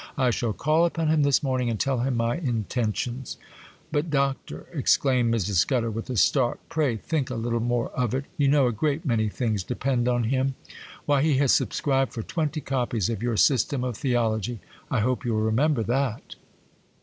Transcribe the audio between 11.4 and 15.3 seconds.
subscribed for twenty copies of your "System of Theology." I hope